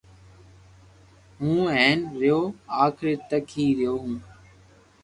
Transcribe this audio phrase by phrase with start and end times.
[1.39, 2.41] ھون ھين رھيو
[2.83, 4.15] آخري تڪ ھي رھيو ھون